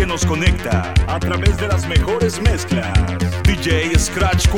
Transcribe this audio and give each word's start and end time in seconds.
que 0.00 0.06
nos 0.06 0.24
conecta 0.24 0.94
a 1.08 1.20
través 1.20 1.58
de 1.58 1.68
las 1.68 1.86
mejores 1.86 2.40
mezclas. 2.40 2.88
DJ 3.42 3.98
Scratch 3.98 4.48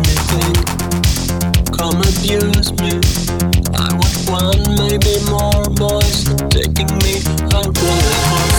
anything. 0.00 0.54
Come 1.76 2.00
abuse 2.00 2.72
me. 2.80 2.92
I 3.74 3.88
want 3.94 4.16
one, 4.28 4.62
maybe 4.76 5.14
more 5.30 5.64
boys 5.76 6.24
taking 6.50 6.90
me 6.98 7.22
away. 7.54 8.49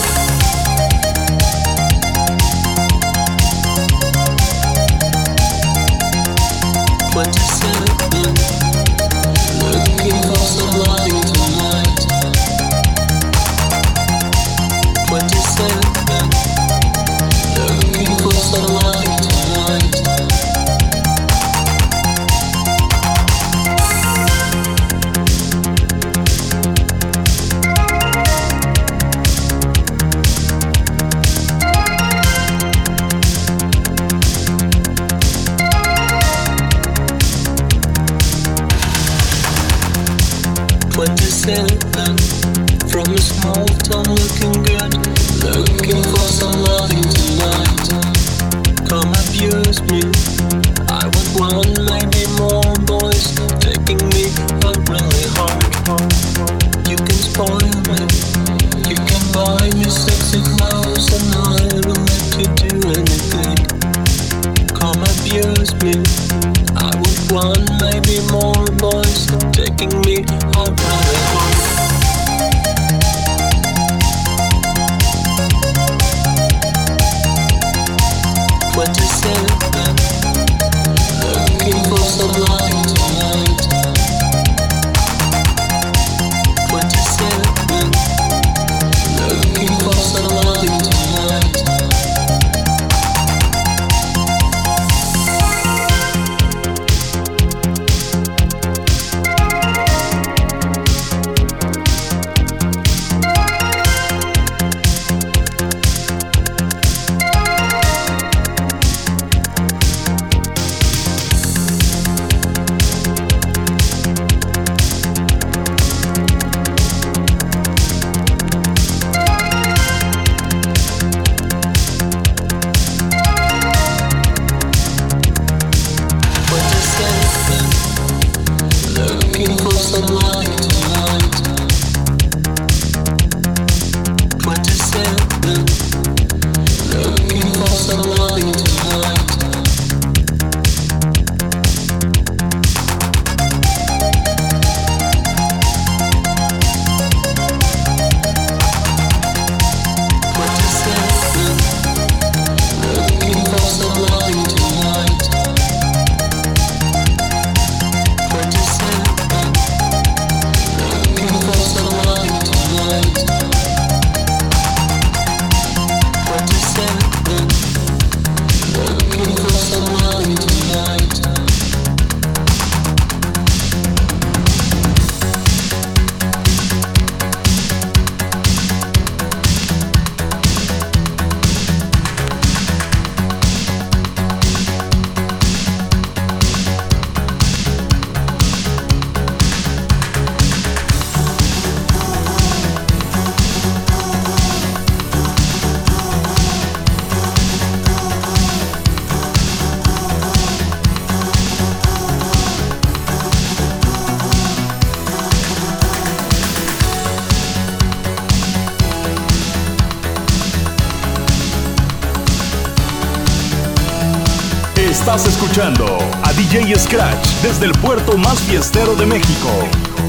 Escuchando 215.51 215.97
a 216.23 216.31
DJ 216.31 216.79
Scratch 216.79 217.27
desde 217.43 217.65
el 217.65 217.73
puerto 217.73 218.17
más 218.17 218.39
fiestero 218.39 218.95
de 218.95 219.05
México, 219.05 219.49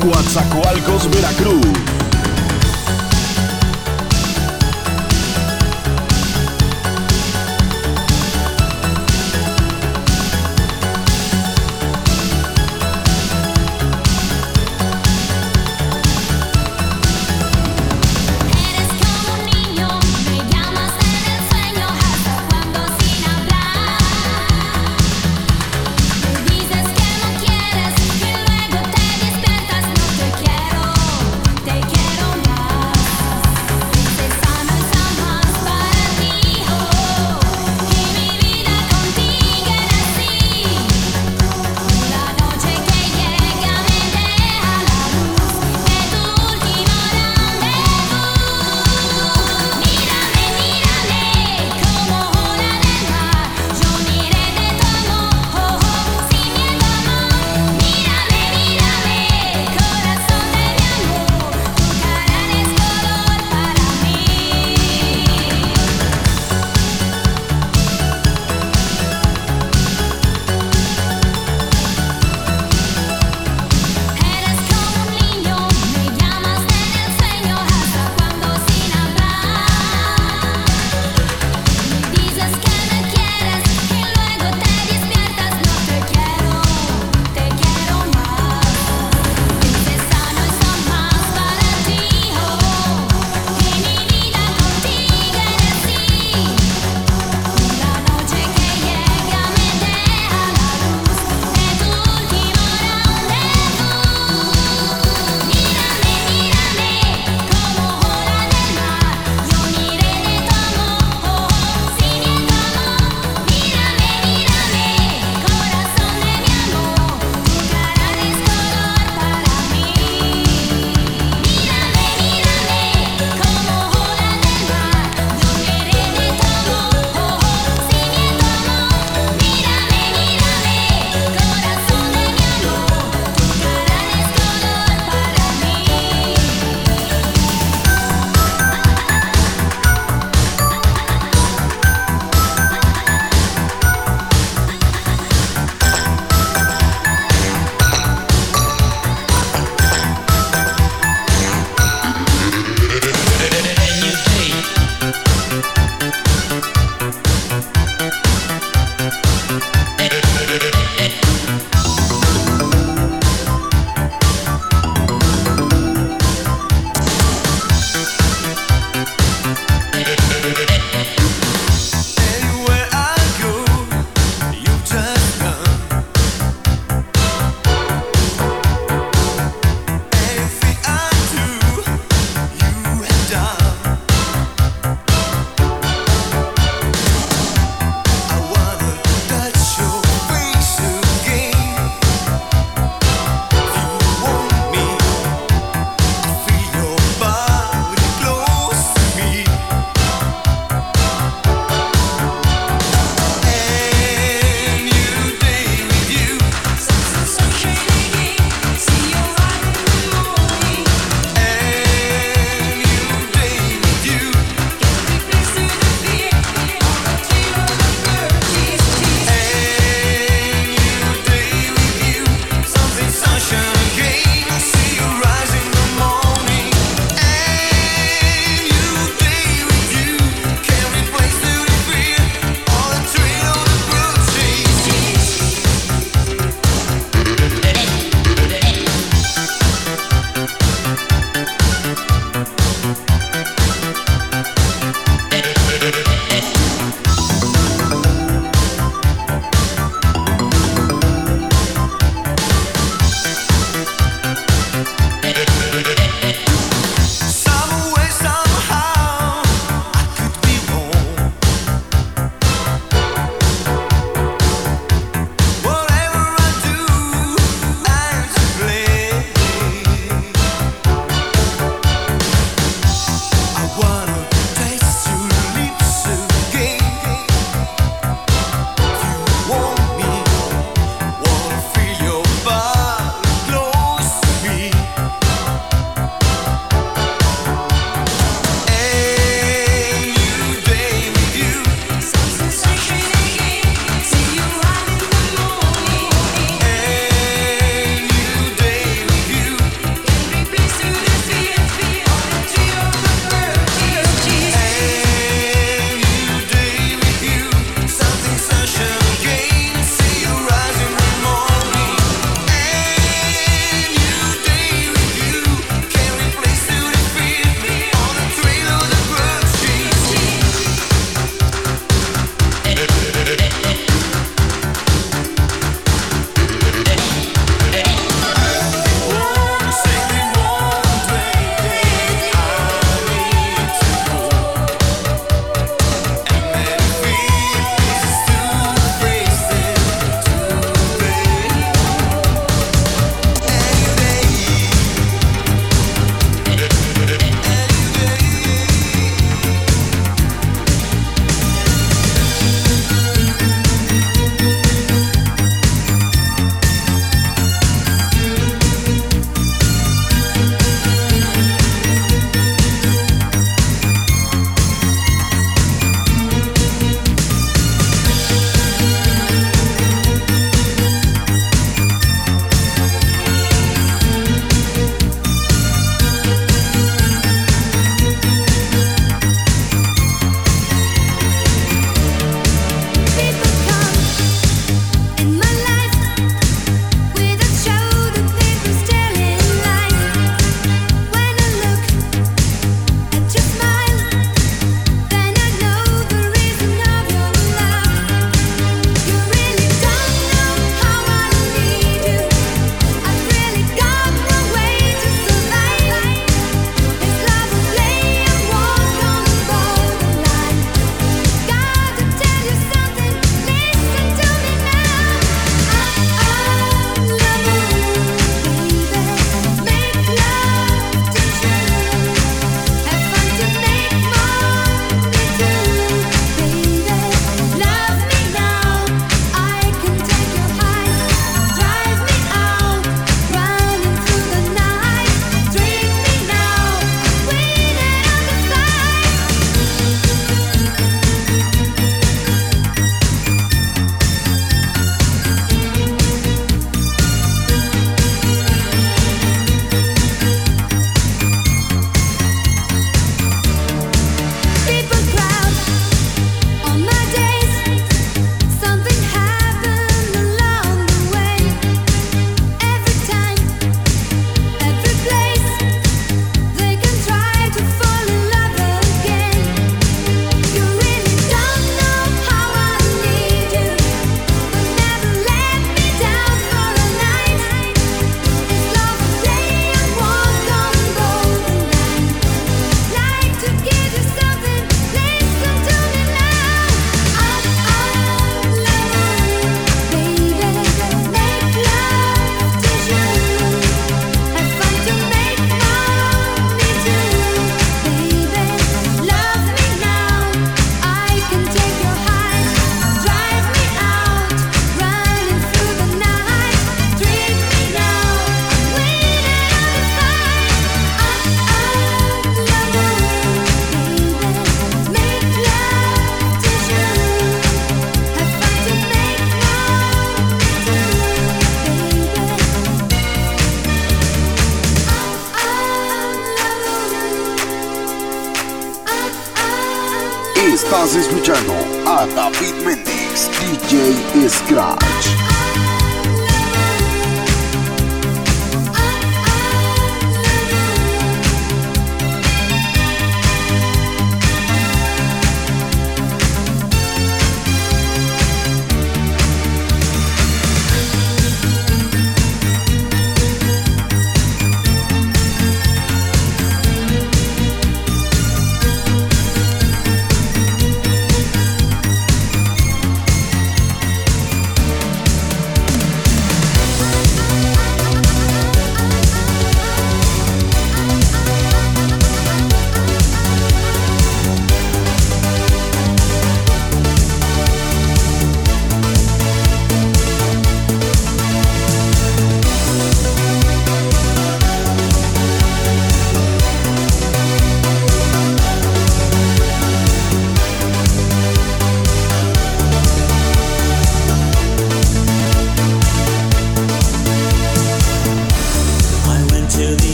Coatzacoalcos, 0.00 1.10
Veracruz. 1.10 2.01